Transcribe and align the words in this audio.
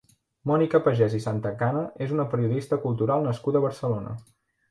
Mònica 0.51 0.79
Pagès 0.87 1.15
i 1.17 1.19
Santacana 1.25 1.83
és 2.07 2.15
una 2.17 2.25
periodista 2.33 2.79
cultural 2.87 3.27
nascuda 3.29 3.61
a 3.61 3.67
Barcelona. 3.69 4.15